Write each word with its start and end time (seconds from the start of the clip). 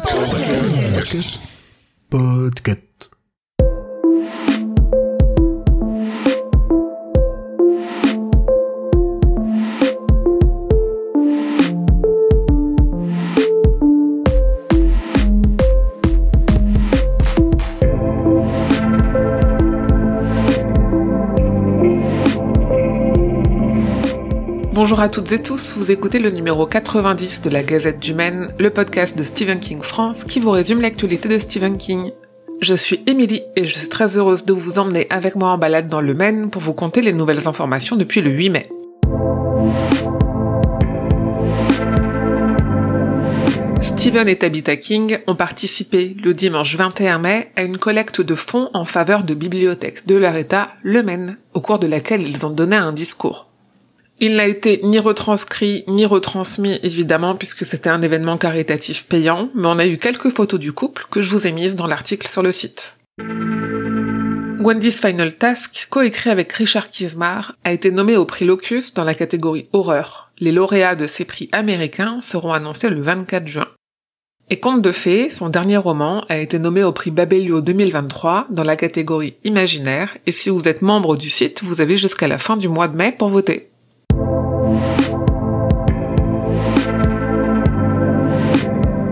Podcast. 0.00 1.40
Podcast. 2.10 2.89
Bonjour 24.80 25.00
à 25.00 25.10
toutes 25.10 25.30
et 25.32 25.42
tous, 25.42 25.74
vous 25.76 25.90
écoutez 25.90 26.18
le 26.18 26.30
numéro 26.30 26.64
90 26.64 27.42
de 27.42 27.50
la 27.50 27.62
Gazette 27.62 27.98
du 27.98 28.14
Maine, 28.14 28.48
le 28.58 28.70
podcast 28.70 29.14
de 29.14 29.22
Stephen 29.22 29.60
King 29.60 29.82
France 29.82 30.24
qui 30.24 30.40
vous 30.40 30.50
résume 30.50 30.80
l'actualité 30.80 31.28
de 31.28 31.38
Stephen 31.38 31.76
King. 31.76 32.12
Je 32.62 32.74
suis 32.74 33.02
Émilie 33.06 33.42
et 33.56 33.66
je 33.66 33.78
suis 33.78 33.90
très 33.90 34.16
heureuse 34.16 34.46
de 34.46 34.54
vous 34.54 34.78
emmener 34.78 35.06
avec 35.10 35.36
moi 35.36 35.50
en 35.50 35.58
balade 35.58 35.88
dans 35.88 36.00
le 36.00 36.14
Maine 36.14 36.50
pour 36.50 36.62
vous 36.62 36.72
conter 36.72 37.02
les 37.02 37.12
nouvelles 37.12 37.46
informations 37.46 37.96
depuis 37.96 38.22
le 38.22 38.30
8 38.30 38.48
mai. 38.48 38.70
Stephen 43.82 44.28
et 44.28 44.38
Tabitha 44.38 44.76
King 44.76 45.18
ont 45.26 45.36
participé 45.36 46.16
le 46.24 46.32
dimanche 46.32 46.74
21 46.76 47.18
mai 47.18 47.50
à 47.54 47.64
une 47.64 47.76
collecte 47.76 48.22
de 48.22 48.34
fonds 48.34 48.70
en 48.72 48.86
faveur 48.86 49.24
de 49.24 49.34
bibliothèques 49.34 50.06
de 50.06 50.14
leur 50.14 50.36
état, 50.36 50.70
le 50.82 51.02
Maine, 51.02 51.36
au 51.52 51.60
cours 51.60 51.78
de 51.78 51.86
laquelle 51.86 52.26
ils 52.26 52.46
ont 52.46 52.50
donné 52.50 52.76
un 52.76 52.94
discours. 52.94 53.49
Il 54.22 54.36
n'a 54.36 54.46
été 54.46 54.80
ni 54.82 54.98
retranscrit 54.98 55.82
ni 55.88 56.04
retransmis 56.04 56.78
évidemment 56.82 57.34
puisque 57.34 57.64
c'était 57.64 57.88
un 57.88 58.02
événement 58.02 58.36
caritatif 58.36 59.06
payant, 59.06 59.48
mais 59.54 59.66
on 59.66 59.78
a 59.78 59.86
eu 59.86 59.96
quelques 59.96 60.28
photos 60.28 60.60
du 60.60 60.74
couple 60.74 61.06
que 61.10 61.22
je 61.22 61.30
vous 61.30 61.46
ai 61.46 61.52
mises 61.52 61.74
dans 61.74 61.86
l'article 61.86 62.28
sur 62.28 62.42
le 62.42 62.52
site. 62.52 62.98
Wendy's 64.60 65.00
Final 65.00 65.32
Task, 65.32 65.86
coécrit 65.88 66.28
avec 66.28 66.52
Richard 66.52 66.90
Kismar, 66.90 67.56
a 67.64 67.72
été 67.72 67.90
nommé 67.90 68.18
au 68.18 68.26
prix 68.26 68.44
Locus 68.44 68.92
dans 68.92 69.04
la 69.04 69.14
catégorie 69.14 69.70
horreur. 69.72 70.30
Les 70.38 70.52
lauréats 70.52 70.96
de 70.96 71.06
ces 71.06 71.24
prix 71.24 71.48
américains 71.52 72.20
seront 72.20 72.52
annoncés 72.52 72.90
le 72.90 73.00
24 73.00 73.46
juin. 73.46 73.68
Et 74.50 74.60
Conte 74.60 74.82
de 74.82 74.92
fées, 74.92 75.30
son 75.30 75.48
dernier 75.48 75.78
roman, 75.78 76.26
a 76.28 76.36
été 76.36 76.58
nommé 76.58 76.84
au 76.84 76.92
prix 76.92 77.10
Babelio 77.10 77.62
2023 77.62 78.48
dans 78.50 78.64
la 78.64 78.76
catégorie 78.76 79.36
imaginaire, 79.44 80.14
et 80.26 80.32
si 80.32 80.50
vous 80.50 80.68
êtes 80.68 80.82
membre 80.82 81.16
du 81.16 81.30
site, 81.30 81.62
vous 81.62 81.80
avez 81.80 81.96
jusqu'à 81.96 82.28
la 82.28 82.36
fin 82.36 82.58
du 82.58 82.68
mois 82.68 82.88
de 82.88 82.98
mai 82.98 83.14
pour 83.16 83.30
voter. 83.30 83.69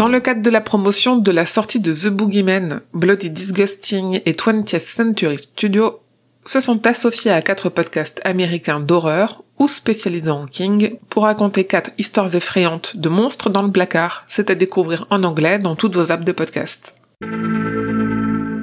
Dans 0.00 0.08
le 0.08 0.20
cadre 0.20 0.40
de 0.40 0.48
la 0.48 0.62
promotion 0.62 1.18
de 1.18 1.30
la 1.30 1.44
sortie 1.44 1.78
de 1.78 1.92
The 1.92 2.06
Boogeyman, 2.06 2.80
Bloody 2.94 3.28
Disgusting 3.28 4.22
et 4.24 4.32
20th 4.32 4.78
Century 4.78 5.36
Studio 5.36 6.00
se 6.46 6.60
sont 6.60 6.86
associés 6.86 7.30
à 7.30 7.42
quatre 7.42 7.68
podcasts 7.68 8.18
américains 8.24 8.80
d'horreur 8.80 9.44
ou 9.58 9.68
spécialisés 9.68 10.30
en 10.30 10.46
King 10.46 10.96
pour 11.10 11.24
raconter 11.24 11.64
quatre 11.64 11.90
histoires 11.98 12.34
effrayantes 12.34 12.96
de 12.96 13.10
monstres 13.10 13.50
dans 13.50 13.60
le 13.60 13.70
placard. 13.70 14.24
C'est 14.26 14.48
à 14.48 14.54
découvrir 14.54 15.06
en 15.10 15.22
anglais 15.22 15.58
dans 15.58 15.76
toutes 15.76 15.96
vos 15.96 16.10
apps 16.10 16.24
de 16.24 16.32
podcast. 16.32 16.94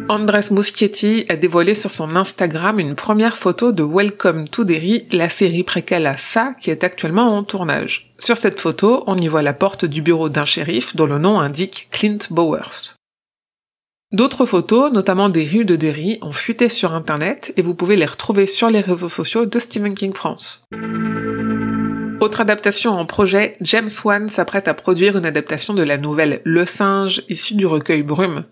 Andres 0.09 0.53
Muschietti 0.53 1.25
a 1.27 1.35
dévoilé 1.35 1.73
sur 1.73 1.91
son 1.91 2.15
Instagram 2.15 2.79
une 2.79 2.95
première 2.95 3.35
photo 3.35 3.73
de 3.73 3.83
Welcome 3.83 4.47
to 4.47 4.63
Derry, 4.63 5.05
la 5.11 5.27
série 5.27 5.63
préquelle 5.63 6.07
à 6.07 6.15
Ça 6.15 6.55
qui 6.61 6.71
est 6.71 6.85
actuellement 6.85 7.37
en 7.37 7.43
tournage. 7.43 8.13
Sur 8.17 8.37
cette 8.37 8.61
photo, 8.61 9.03
on 9.05 9.17
y 9.17 9.27
voit 9.27 9.41
la 9.41 9.53
porte 9.53 9.83
du 9.83 10.01
bureau 10.01 10.29
d'un 10.29 10.45
shérif 10.45 10.95
dont 10.95 11.07
le 11.07 11.17
nom 11.17 11.41
indique 11.41 11.89
Clint 11.91 12.19
Bowers. 12.29 12.95
D'autres 14.13 14.45
photos, 14.45 14.93
notamment 14.93 15.27
des 15.27 15.45
rues 15.45 15.65
de 15.65 15.75
Derry, 15.75 16.19
ont 16.21 16.31
fuité 16.31 16.69
sur 16.69 16.93
internet 16.93 17.51
et 17.57 17.61
vous 17.61 17.75
pouvez 17.75 17.97
les 17.97 18.05
retrouver 18.05 18.47
sur 18.47 18.69
les 18.69 18.79
réseaux 18.79 19.09
sociaux 19.09 19.45
de 19.45 19.59
Stephen 19.59 19.93
King 19.93 20.13
France. 20.13 20.63
Autre 22.21 22.39
adaptation 22.39 22.93
en 22.93 23.05
projet, 23.05 23.53
James 23.59 23.89
Wan 24.05 24.29
s'apprête 24.29 24.69
à 24.69 24.73
produire 24.73 25.17
une 25.17 25.25
adaptation 25.25 25.73
de 25.73 25.83
la 25.83 25.97
nouvelle 25.97 26.39
Le 26.45 26.65
singe 26.65 27.23
issue 27.27 27.55
du 27.55 27.65
recueil 27.65 28.03
Brume. 28.03 28.45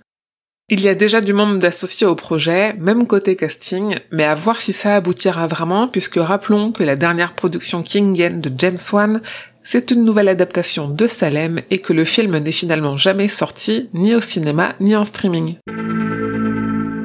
Il 0.67 0.81
y 0.81 0.87
a 0.87 0.95
déjà 0.95 1.21
du 1.21 1.31
monde 1.31 1.59
d'associés 1.59 2.07
au 2.07 2.15
projet, 2.15 2.73
même 2.79 3.05
côté 3.05 3.35
casting, 3.35 3.99
mais 4.11 4.23
à 4.23 4.33
voir 4.33 4.59
si 4.59 4.73
ça 4.73 4.95
aboutira 4.95 5.45
vraiment, 5.45 5.87
puisque 5.87 6.17
rappelons 6.17 6.71
que 6.71 6.83
la 6.83 6.95
dernière 6.95 7.35
production 7.35 7.83
Kingian 7.83 8.39
de 8.39 8.51
James 8.57 8.79
Wan, 8.91 9.21
c'est 9.61 9.91
une 9.91 10.03
nouvelle 10.03 10.27
adaptation 10.27 10.89
de 10.89 11.05
Salem 11.05 11.61
et 11.69 11.81
que 11.81 11.93
le 11.93 12.03
film 12.03 12.35
n'est 12.39 12.51
finalement 12.51 12.97
jamais 12.97 13.29
sorti, 13.29 13.91
ni 13.93 14.15
au 14.15 14.21
cinéma, 14.21 14.73
ni 14.79 14.95
en 14.95 15.03
streaming. 15.03 15.57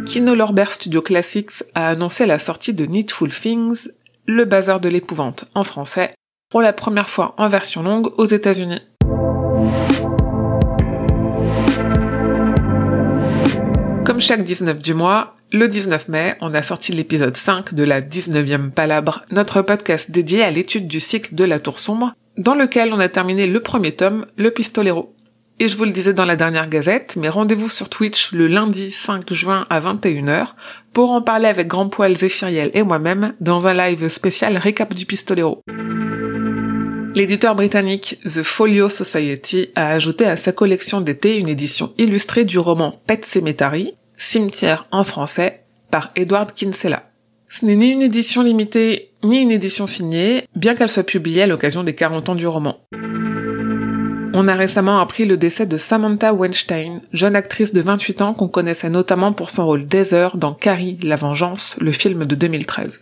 Kino 0.07 0.35
Lorber 0.35 0.71
Studio 0.71 1.03
Classics 1.03 1.63
a 1.75 1.89
annoncé 1.89 2.25
la 2.25 2.39
sortie 2.39 2.73
de 2.73 2.87
Needful 2.87 3.29
Things, 3.29 3.91
le 4.25 4.47
bazar 4.47 4.81
de 4.81 4.89
l'épouvante 4.89 5.45
en 5.55 5.65
français, 5.65 6.15
pour 6.51 6.63
la 6.63 6.73
première 6.73 7.11
fois 7.11 7.35
en 7.37 7.49
version 7.49 7.83
longue 7.83 8.11
aux 8.17 8.25
États-Unis. 8.25 8.81
Chaque 14.21 14.45
19 14.45 14.79
du 14.79 14.93
mois, 14.93 15.35
le 15.51 15.67
19 15.67 16.09
mai, 16.09 16.37
on 16.43 16.53
a 16.53 16.61
sorti 16.61 16.93
l'épisode 16.93 17.39
5 17.39 17.73
de 17.73 17.85
la 17.85 18.03
19e 18.03 18.71
Palabre, 18.71 19.25
notre 19.33 19.63
podcast 19.63 20.11
dédié 20.11 20.43
à 20.43 20.51
l'étude 20.51 20.87
du 20.87 21.01
cycle 21.01 21.35
de 21.35 21.43
la 21.43 21.59
Tour 21.59 21.79
Sombre, 21.79 22.13
dans 22.37 22.55
lequel 22.55 22.93
on 22.93 23.01
a 23.01 23.09
terminé 23.09 23.47
le 23.47 23.61
premier 23.61 23.93
tome, 23.93 24.27
Le 24.37 24.51
Pistolero. 24.51 25.15
Et 25.59 25.69
je 25.69 25.77
vous 25.79 25.87
le 25.87 25.91
disais 25.91 26.13
dans 26.13 26.27
la 26.27 26.37
dernière 26.37 26.69
gazette, 26.69 27.17
mais 27.17 27.31
rendez-vous 27.31 27.71
sur 27.71 27.89
Twitch 27.89 28.33
le 28.33 28.47
lundi 28.47 28.91
5 28.91 29.33
juin 29.33 29.67
à 29.71 29.81
21h 29.81 30.49
pour 30.93 31.13
en 31.13 31.23
parler 31.23 31.47
avec 31.47 31.67
Grand 31.67 31.89
Poil 31.89 32.15
Zéphiriel 32.15 32.71
et 32.75 32.83
moi-même 32.83 33.33
dans 33.41 33.69
un 33.69 33.73
live 33.73 34.07
spécial 34.09 34.59
récap 34.59 34.93
du 34.93 35.07
Pistolero. 35.07 35.63
L'éditeur 37.15 37.57
britannique 37.57 38.21
The 38.25 38.43
Folio 38.43 38.89
Society 38.89 39.71
a 39.75 39.89
ajouté 39.91 40.27
à 40.27 40.37
sa 40.37 40.53
collection 40.53 41.01
d'été 41.01 41.39
une 41.39 41.49
édition 41.49 41.93
illustrée 41.99 42.45
du 42.45 42.59
roman 42.59 42.95
Pet 43.07 43.25
Cemetery, 43.25 43.95
Cimetière 44.23 44.87
en 44.93 45.03
français, 45.03 45.63
par 45.91 46.13
Edward 46.15 46.53
Kinsella. 46.53 47.05
Ce 47.49 47.65
n'est 47.65 47.75
ni 47.75 47.91
une 47.91 48.03
édition 48.03 48.43
limitée, 48.43 49.13
ni 49.25 49.41
une 49.41 49.51
édition 49.51 49.87
signée, 49.87 50.45
bien 50.55 50.75
qu'elle 50.75 50.91
soit 50.91 51.05
publiée 51.05 51.45
à 51.45 51.47
l'occasion 51.47 51.83
des 51.83 51.95
40 51.95 52.29
ans 52.29 52.35
du 52.35 52.47
roman. 52.47 52.77
On 54.35 54.47
a 54.47 54.55
récemment 54.55 55.01
appris 55.01 55.25
le 55.25 55.39
décès 55.39 55.65
de 55.65 55.79
Samantha 55.79 56.35
Weinstein, 56.35 57.01
jeune 57.15 57.35
actrice 57.35 57.73
de 57.73 57.81
28 57.81 58.21
ans 58.21 58.35
qu'on 58.35 58.49
connaissait 58.49 58.91
notamment 58.91 59.33
pour 59.33 59.49
son 59.49 59.65
rôle 59.65 59.87
d'Heather 59.87 60.37
dans 60.37 60.53
Carrie, 60.53 60.99
la 61.03 61.17
vengeance, 61.17 61.77
le 61.81 61.91
film 61.91 62.27
de 62.27 62.35
2013. 62.35 63.01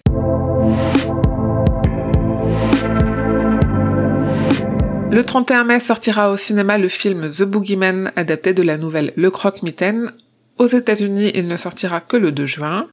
Le 5.11 5.25
31 5.25 5.65
mai 5.65 5.81
sortira 5.81 6.31
au 6.31 6.37
cinéma 6.37 6.79
le 6.79 6.87
film 6.87 7.29
The 7.29 7.43
Boogeyman 7.43 8.13
adapté 8.15 8.55
de 8.55 8.63
la 8.63 8.79
nouvelle 8.79 9.13
Le 9.17 9.33
Croque-Mitaine, 9.33 10.13
aux 10.59 10.67
États-Unis, 10.67 11.33
il 11.35 11.49
ne 11.49 11.57
sortira 11.57 12.01
que 12.01 12.17
le 12.17 12.33
2 12.33 12.47
juin. 12.47 12.89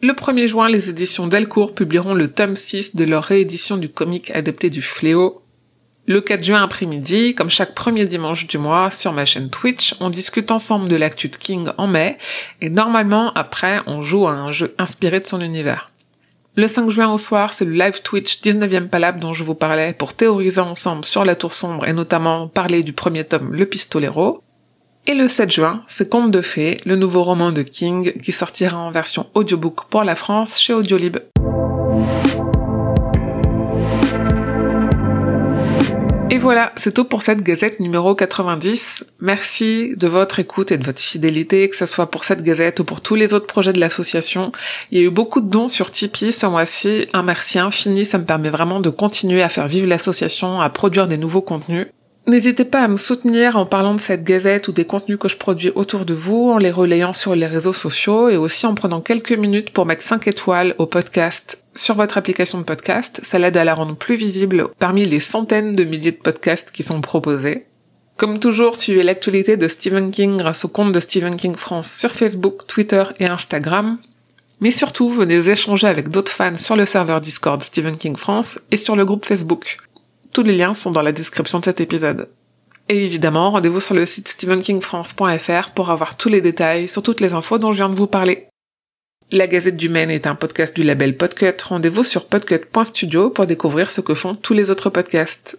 Le 0.00 0.12
1er 0.12 0.46
juin, 0.46 0.68
les 0.68 0.90
éditions 0.90 1.26
Delcourt 1.26 1.74
publieront 1.74 2.14
le 2.14 2.30
tome 2.30 2.54
6 2.54 2.94
de 2.94 3.04
leur 3.04 3.24
réédition 3.24 3.76
du 3.76 3.88
comic 3.88 4.30
adapté 4.30 4.70
du 4.70 4.80
Fléau. 4.80 5.42
Le 6.06 6.20
4 6.20 6.42
juin 6.42 6.62
après-midi, 6.62 7.34
comme 7.34 7.50
chaque 7.50 7.74
premier 7.74 8.06
dimanche 8.06 8.46
du 8.46 8.56
mois, 8.56 8.90
sur 8.90 9.12
ma 9.12 9.24
chaîne 9.24 9.50
Twitch, 9.50 9.94
on 10.00 10.08
discute 10.08 10.50
ensemble 10.50 10.88
de 10.88 10.96
l'actu 10.96 11.28
de 11.28 11.36
King 11.36 11.68
en 11.76 11.86
mai, 11.86 12.16
et 12.60 12.70
normalement, 12.70 13.32
après, 13.34 13.80
on 13.86 14.00
joue 14.00 14.26
à 14.26 14.32
un 14.32 14.50
jeu 14.50 14.74
inspiré 14.78 15.20
de 15.20 15.26
son 15.26 15.40
univers. 15.40 15.90
Le 16.58 16.66
5 16.66 16.90
juin 16.90 17.12
au 17.12 17.18
soir, 17.18 17.52
c'est 17.52 17.64
le 17.64 17.72
live 17.72 18.02
Twitch 18.02 18.40
19e 18.40 18.88
Palab 18.88 19.20
dont 19.20 19.32
je 19.32 19.44
vous 19.44 19.54
parlais 19.54 19.92
pour 19.92 20.14
théoriser 20.14 20.60
ensemble 20.60 21.04
sur 21.04 21.24
la 21.24 21.36
tour 21.36 21.52
sombre 21.52 21.86
et 21.86 21.92
notamment 21.92 22.48
parler 22.48 22.82
du 22.82 22.92
premier 22.92 23.24
tome 23.24 23.52
Le 23.52 23.64
Pistolero. 23.64 24.42
Et 25.10 25.14
le 25.14 25.26
7 25.26 25.50
juin, 25.50 25.82
c'est 25.86 26.10
Conte 26.10 26.30
de 26.30 26.42
fées, 26.42 26.82
le 26.84 26.94
nouveau 26.94 27.22
roman 27.22 27.50
de 27.50 27.62
King 27.62 28.12
qui 28.20 28.30
sortira 28.30 28.76
en 28.76 28.90
version 28.90 29.24
audiobook 29.32 29.86
pour 29.88 30.04
la 30.04 30.14
France 30.14 30.60
chez 30.60 30.74
Audiolib. 30.74 31.16
Et 36.30 36.36
voilà, 36.36 36.72
c'est 36.76 36.92
tout 36.92 37.06
pour 37.06 37.22
cette 37.22 37.40
gazette 37.40 37.80
numéro 37.80 38.14
90. 38.14 39.06
Merci 39.20 39.92
de 39.96 40.08
votre 40.08 40.40
écoute 40.40 40.72
et 40.72 40.76
de 40.76 40.84
votre 40.84 41.00
fidélité, 41.00 41.70
que 41.70 41.76
ce 41.76 41.86
soit 41.86 42.10
pour 42.10 42.24
cette 42.24 42.42
gazette 42.42 42.80
ou 42.80 42.84
pour 42.84 43.00
tous 43.00 43.14
les 43.14 43.32
autres 43.32 43.46
projets 43.46 43.72
de 43.72 43.80
l'association. 43.80 44.52
Il 44.90 44.98
y 44.98 45.00
a 45.00 45.04
eu 45.04 45.10
beaucoup 45.10 45.40
de 45.40 45.48
dons 45.48 45.68
sur 45.68 45.90
Tipeee 45.90 46.32
ce 46.32 46.44
mois-ci. 46.44 47.06
Un 47.14 47.22
merci 47.22 47.58
infini, 47.58 48.04
ça 48.04 48.18
me 48.18 48.26
permet 48.26 48.50
vraiment 48.50 48.80
de 48.80 48.90
continuer 48.90 49.42
à 49.42 49.48
faire 49.48 49.68
vivre 49.68 49.86
l'association, 49.86 50.60
à 50.60 50.68
produire 50.68 51.08
des 51.08 51.16
nouveaux 51.16 51.40
contenus. 51.40 51.86
N'hésitez 52.28 52.66
pas 52.66 52.82
à 52.82 52.88
me 52.88 52.98
soutenir 52.98 53.56
en 53.56 53.64
parlant 53.64 53.94
de 53.94 54.00
cette 54.00 54.22
gazette 54.22 54.68
ou 54.68 54.72
des 54.72 54.84
contenus 54.84 55.18
que 55.18 55.28
je 55.28 55.38
produis 55.38 55.72
autour 55.74 56.04
de 56.04 56.12
vous, 56.12 56.50
en 56.50 56.58
les 56.58 56.70
relayant 56.70 57.14
sur 57.14 57.34
les 57.34 57.46
réseaux 57.46 57.72
sociaux 57.72 58.28
et 58.28 58.36
aussi 58.36 58.66
en 58.66 58.74
prenant 58.74 59.00
quelques 59.00 59.32
minutes 59.32 59.70
pour 59.70 59.86
mettre 59.86 60.02
5 60.02 60.28
étoiles 60.28 60.74
au 60.76 60.84
podcast 60.84 61.64
sur 61.74 61.94
votre 61.94 62.18
application 62.18 62.58
de 62.58 62.64
podcast. 62.64 63.22
Ça 63.22 63.38
l'aide 63.38 63.56
à 63.56 63.64
la 63.64 63.72
rendre 63.72 63.96
plus 63.96 64.16
visible 64.16 64.68
parmi 64.78 65.06
les 65.06 65.20
centaines 65.20 65.72
de 65.72 65.84
milliers 65.84 66.12
de 66.12 66.18
podcasts 66.18 66.70
qui 66.70 66.82
sont 66.82 67.00
proposés. 67.00 67.64
Comme 68.18 68.40
toujours, 68.40 68.76
suivez 68.76 69.02
l'actualité 69.02 69.56
de 69.56 69.66
Stephen 69.66 70.10
King 70.10 70.36
grâce 70.36 70.66
au 70.66 70.68
compte 70.68 70.92
de 70.92 71.00
Stephen 71.00 71.36
King 71.36 71.54
France 71.54 71.90
sur 71.90 72.12
Facebook, 72.12 72.66
Twitter 72.66 73.04
et 73.20 73.24
Instagram. 73.24 73.96
Mais 74.60 74.72
surtout, 74.72 75.08
venez 75.08 75.36
échanger 75.48 75.86
avec 75.86 76.10
d'autres 76.10 76.32
fans 76.32 76.56
sur 76.56 76.76
le 76.76 76.84
serveur 76.84 77.22
Discord 77.22 77.62
Stephen 77.62 77.96
King 77.96 78.16
France 78.16 78.60
et 78.70 78.76
sur 78.76 78.96
le 78.96 79.06
groupe 79.06 79.24
Facebook. 79.24 79.78
Tous 80.38 80.44
les 80.44 80.56
liens 80.56 80.72
sont 80.72 80.92
dans 80.92 81.02
la 81.02 81.10
description 81.10 81.58
de 81.58 81.64
cet 81.64 81.80
épisode. 81.80 82.28
Et 82.88 83.04
évidemment, 83.04 83.50
rendez-vous 83.50 83.80
sur 83.80 83.96
le 83.96 84.06
site 84.06 84.28
stephenkingfrance.fr 84.28 85.72
pour 85.74 85.90
avoir 85.90 86.16
tous 86.16 86.28
les 86.28 86.40
détails 86.40 86.86
sur 86.86 87.02
toutes 87.02 87.20
les 87.20 87.32
infos 87.32 87.58
dont 87.58 87.72
je 87.72 87.78
viens 87.78 87.88
de 87.88 87.96
vous 87.96 88.06
parler. 88.06 88.46
La 89.32 89.48
Gazette 89.48 89.76
du 89.76 89.88
Maine 89.88 90.12
est 90.12 90.28
un 90.28 90.36
podcast 90.36 90.76
du 90.76 90.84
label 90.84 91.16
Podcut. 91.16 91.60
Rendez-vous 91.64 92.04
sur 92.04 92.26
podcut.studio 92.26 93.30
pour 93.30 93.46
découvrir 93.46 93.90
ce 93.90 94.00
que 94.00 94.14
font 94.14 94.36
tous 94.36 94.54
les 94.54 94.70
autres 94.70 94.90
podcasts. 94.90 95.58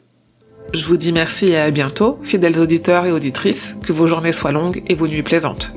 Je 0.73 0.85
vous 0.85 0.95
dis 0.95 1.11
merci 1.11 1.47
et 1.47 1.57
à 1.57 1.71
bientôt, 1.71 2.17
fidèles 2.23 2.57
auditeurs 2.57 3.05
et 3.05 3.11
auditrices, 3.11 3.75
que 3.83 3.91
vos 3.91 4.07
journées 4.07 4.31
soient 4.31 4.53
longues 4.53 4.81
et 4.87 4.95
vos 4.95 5.09
nuits 5.09 5.23
plaisantes. 5.23 5.73